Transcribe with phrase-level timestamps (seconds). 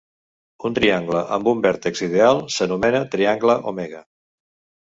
[0.69, 4.03] Un triangle amb un vèrtex ideal s'anomena Triangle omega.